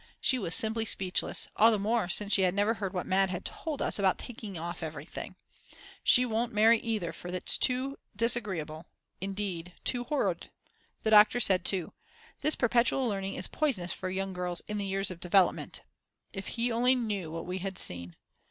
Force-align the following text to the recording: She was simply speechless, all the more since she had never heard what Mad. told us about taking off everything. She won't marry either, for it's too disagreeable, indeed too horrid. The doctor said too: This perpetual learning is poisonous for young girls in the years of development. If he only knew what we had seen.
She 0.19 0.39
was 0.39 0.55
simply 0.55 0.85
speechless, 0.85 1.47
all 1.55 1.69
the 1.69 1.77
more 1.77 2.09
since 2.09 2.33
she 2.33 2.41
had 2.41 2.55
never 2.55 2.73
heard 2.73 2.91
what 2.91 3.05
Mad. 3.05 3.45
told 3.45 3.83
us 3.83 3.99
about 3.99 4.17
taking 4.17 4.57
off 4.57 4.81
everything. 4.81 5.35
She 6.03 6.25
won't 6.25 6.51
marry 6.51 6.79
either, 6.79 7.13
for 7.13 7.27
it's 7.27 7.55
too 7.55 7.99
disagreeable, 8.15 8.87
indeed 9.21 9.75
too 9.83 10.05
horrid. 10.05 10.49
The 11.03 11.11
doctor 11.11 11.39
said 11.39 11.63
too: 11.65 11.93
This 12.41 12.55
perpetual 12.55 13.07
learning 13.07 13.35
is 13.35 13.47
poisonous 13.47 13.93
for 13.93 14.09
young 14.09 14.33
girls 14.33 14.63
in 14.67 14.79
the 14.79 14.85
years 14.87 15.11
of 15.11 15.19
development. 15.19 15.81
If 16.33 16.47
he 16.57 16.71
only 16.71 16.95
knew 16.95 17.29
what 17.29 17.45
we 17.45 17.59
had 17.59 17.77
seen. 17.77 18.15